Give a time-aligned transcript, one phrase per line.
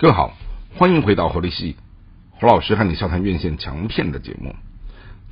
[0.00, 0.32] 各位好，
[0.76, 1.74] 欢迎回到活力系
[2.30, 4.54] 胡老师和你笑谈院线强片的节目。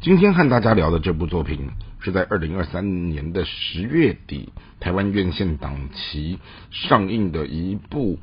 [0.01, 1.71] 今天和大家聊的这部作品，
[2.01, 6.40] 是在二零二三年的十月底台湾院线档期
[6.72, 8.19] 上映的一部。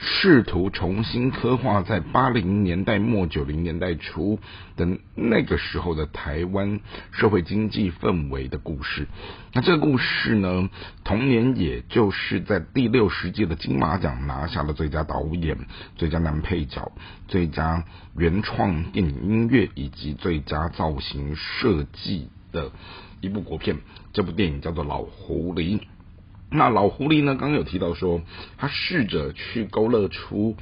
[0.00, 4.38] 试图重新刻画在八零年代末九零年代初
[4.76, 4.86] 的
[5.16, 6.78] 那个时候的台湾
[7.10, 9.08] 社会经济氛围的故事。
[9.52, 10.70] 那这个故事呢，
[11.02, 15.58] 同年也就是在第六十届的金马奖拿下了最佳导演、
[15.96, 16.92] 最佳男配角、
[17.26, 17.84] 最佳
[18.16, 22.70] 原创电影音乐以及最佳造型设计的
[23.20, 23.76] 一部国片。
[24.12, 25.78] 这部电影叫做《老狐狸》。
[26.50, 27.34] 那老狐狸呢？
[27.34, 28.22] 刚刚有提到说，
[28.56, 30.56] 他试着去勾勒出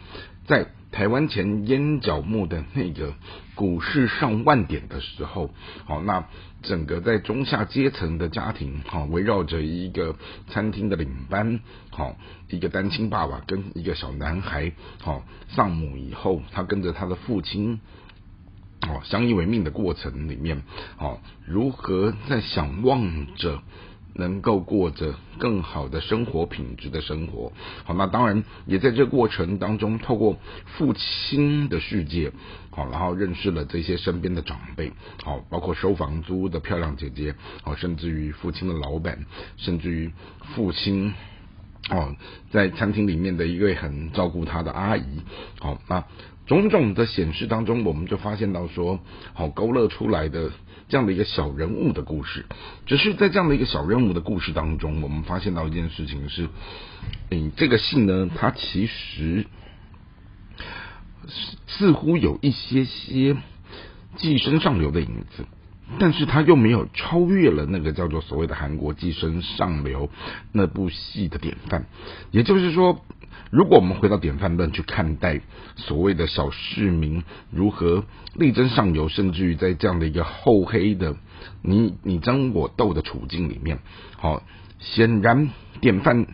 [0.45, 3.15] 在台湾前烟角木的那个
[3.55, 5.55] 股市上万点的时候，
[5.85, 6.27] 好，那
[6.63, 10.17] 整个在中下阶层的家庭，好，围绕着一个
[10.49, 12.17] 餐厅的领班，好，
[12.51, 17.79] 一个单亲爸爸跟一个小男孩，好，丧母以后，他跟着他的父亲，
[18.89, 20.63] 哦，相依为命的过程里面，
[20.97, 23.63] 好，如何在想望着。
[24.19, 27.53] 能够过着更好的生活品质的生活，
[27.85, 32.33] 好，那当然也在这过程当中，透过父亲的世界，
[32.71, 40.11] 好，然后认识了这些身边的长辈，好，包括收房租的漂亮姐姐，好，甚至于父亲的老板，甚至于
[40.55, 41.13] 父亲，
[41.91, 42.17] 哦，
[42.51, 45.23] 在餐厅里面的一位很照顾他的阿姨，
[45.61, 46.05] 好，那
[46.47, 49.01] 种种的显示当中，我们就发现到说，
[49.35, 50.51] 好，勾勒出来的。
[50.89, 52.47] 这样的一个小人物的故事，
[52.87, 56.49] 只是在这样的一个小人物的故事当中，我们发现到一件事情是，
[57.33, 59.47] 嗯，这个信呢，它其实
[61.67, 63.37] 似乎有一些些
[64.15, 65.45] 寄生上流的影子，
[65.99, 70.11] 但是他又没有超越了那个叫做所谓的韩国寄生上流
[70.53, 71.87] 那部戏的典范，
[72.31, 73.05] 也就是说。
[73.49, 75.41] 如果我们回到典范论去看待
[75.77, 81.17] 所谓的小市民如何力争上游，甚至于在这样的一个厚黑的
[81.63, 83.79] 你你争我斗的处境里面，
[84.17, 84.43] 好，
[84.81, 85.51] 显然
[85.81, 86.27] 典范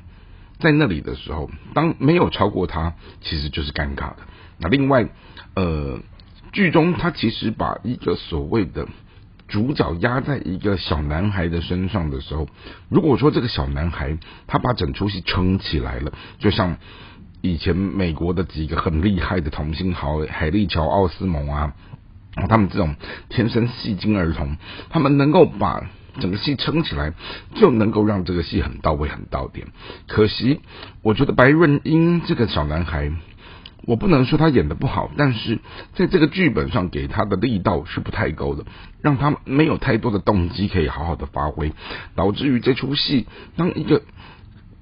[0.59, 4.21] 在那里的时候，当没有超过他，其实就是尴尬的。
[4.59, 5.11] 那另外，
[5.55, 6.01] 呃，
[6.53, 8.89] 剧中他其实把一个所谓的
[9.53, 12.49] 主角压在一个小男孩的身上的时候，
[12.89, 16.79] 如果说这个小男孩他把整出戏撑起来了，就像
[17.43, 21.75] 以前美国的几个很厉害的童星，好海利乔奥斯蒙啊，
[22.49, 22.97] 他们这种
[23.29, 24.57] 天生戏精儿童，
[24.89, 25.85] 他们能够把
[26.19, 27.13] 整个戏撑起来，
[27.55, 29.67] 就能够让这个戏很到位、很到点。
[30.09, 30.61] 可惜，
[31.03, 33.13] 我觉得白润英这个小男孩。
[33.85, 35.59] 我不能说他演的不好，但是
[35.95, 38.65] 在这个剧本上给他的力道是不太够的，
[39.01, 41.73] 让他没有太多的动机可以好好的发挥，
[42.15, 43.27] 导致于这出戏
[43.57, 44.03] 当一个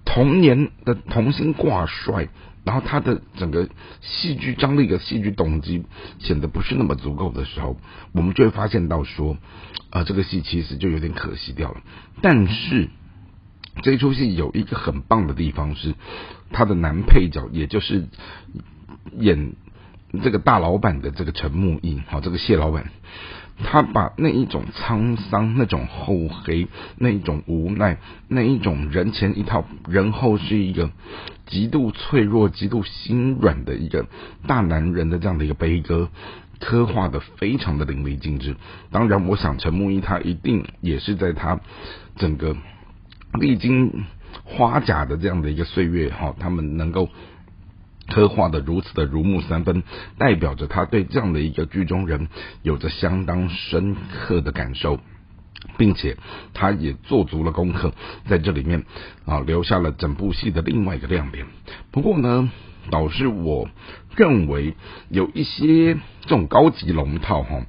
[0.04, 2.28] 童年的童星挂帅，
[2.62, 3.70] 然后他的整个
[4.02, 5.86] 戏剧张力的戏剧动机
[6.18, 7.78] 显得不是那么足够的时候，
[8.12, 9.38] 我们就会发现到说，
[9.88, 11.80] 啊，这个戏其实就有点可惜掉了。
[12.20, 12.90] 但是
[13.82, 15.94] 这出戏有一个很棒的地方是，
[16.52, 18.06] 他的男配角，也就是。
[19.18, 19.52] 演
[20.22, 22.90] 这个大老板的这个陈木易，好，这个谢老板，
[23.62, 26.66] 他把那一种沧桑、那种厚黑、
[26.96, 30.90] 那一种无奈、那一种人前一套，人后是一个
[31.46, 34.06] 极度脆弱、极度心软的一个
[34.48, 36.08] 大男人的这样的一个悲歌，
[36.58, 38.56] 刻画的非常的淋漓尽致。
[38.90, 41.60] 当然，我想陈木易他一定也是在他
[42.16, 42.56] 整个
[43.38, 44.04] 历经
[44.44, 47.08] 花甲的这样的一个岁月，哈，他们能够。
[48.10, 49.82] 刻画的如此的如沐三分，
[50.18, 52.28] 代表着他对这样的一个剧中人
[52.62, 54.98] 有着相当深刻的感受，
[55.78, 56.18] 并且
[56.52, 57.94] 他也做足了功课，
[58.28, 58.84] 在这里面
[59.24, 61.46] 啊留下了整部戏的另外一个亮点。
[61.90, 62.50] 不过呢，
[62.90, 63.70] 导致我
[64.16, 64.74] 认为
[65.08, 67.62] 有一些这种高级龙套哈，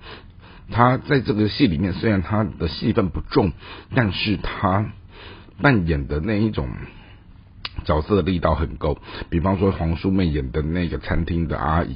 [0.71, 3.53] 他在这个戏里面虽然他的戏份不重，
[3.93, 4.91] 但是他
[5.61, 6.67] 扮演的那一种。
[7.83, 8.97] 角色力道很够，
[9.29, 11.95] 比方说黄淑妹演的那个餐厅的阿姨，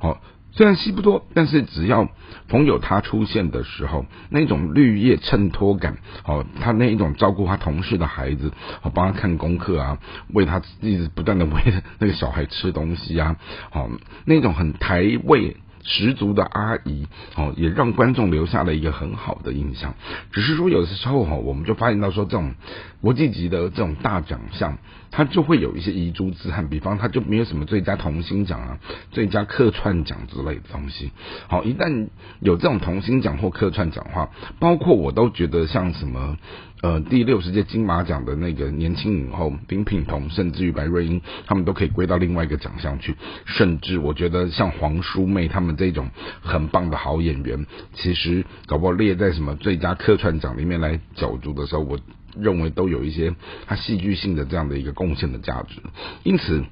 [0.00, 0.20] 好，
[0.52, 2.08] 虽然戏不多，但是只要
[2.48, 9.98] 逢有她出现的时候，那种绿叶衬托感，好，她那一种照顾她同事的孩子，好，帮她看功课啊，
[10.32, 11.62] 喂她一直不断的喂
[11.98, 13.36] 那个小孩吃东西啊，
[13.70, 13.88] 好，
[14.26, 15.56] 那种很台味。
[15.84, 17.06] 十足的阿姨
[17.36, 19.94] 哦，也让观众留下了一个很好的印象。
[20.30, 22.54] 只是说，有的时候哈，我们就发现到说，这种
[23.00, 24.78] 国际级的这种大奖项，
[25.10, 26.68] 它就会有一些遗珠之憾。
[26.68, 28.78] 比方，它就没有什么最佳童星奖啊、
[29.10, 31.10] 最佳客串奖之类的东西。
[31.48, 32.08] 好，一旦
[32.40, 36.36] 有这种童星奖或客串奖的话，包括我都觉得像什么
[36.82, 43.16] 呃第六十届金马奖的那个年轻影后丁品彤，甚至于白瑞英，他们都可以归到另外一个奖项去。
[43.44, 46.10] 甚至我觉得像黄淑妹他们这种
[46.42, 51.98] 很棒的好演员，其实搞不好列在什么最佳客串奖里面来角逐的时候，我
[52.36, 53.34] 认为都有一些
[53.66, 55.82] 他戏剧性的这样的一个贡献的价值。
[56.22, 56.64] 因此，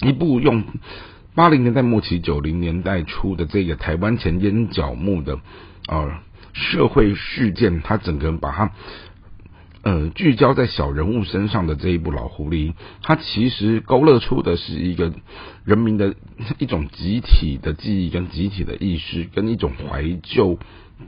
[0.00, 0.64] 一部用。
[1.34, 5.40] 八零年代末期、九零年代初的这个台湾前烟角木的
[5.88, 6.18] 呃
[6.52, 8.70] 社会事件，它整个人把它
[9.82, 15.12] 呃聚焦在小人物身上的这一部老狐狸，它其实勾勒出的是一个
[15.64, 16.14] 人民的
[16.58, 20.58] 一种集体的记忆、跟集体的意识、跟一种怀旧。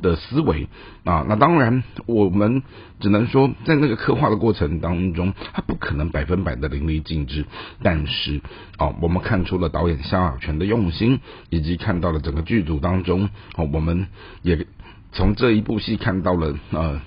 [0.03, 0.67] 的思维
[1.05, 2.65] 啊，那当然，我们
[2.99, 7.45] 只能说，在那个刻画的过程当中，它不可能百分百的淋漓尽致。
[7.81, 8.41] 但是，
[8.77, 14.09] 啊，我们看出了导演肖亚全的用心，以及看到了整个剧组当中，哦，我们
[14.43, 14.67] 也
[15.13, 17.01] 从这一部戏看到了呃。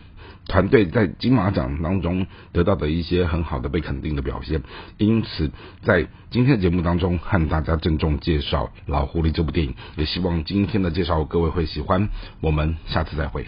[0.48, 4.62] 团队在金马奖当中得到的一些很好的被肯定的表现，
[4.98, 5.52] 因此
[5.84, 12.10] 在今天的节目当中和大家郑重介绍《老狐狸》这部电影，也希望今天的介绍各位会喜欢。
[12.42, 13.46] 我们下次再会。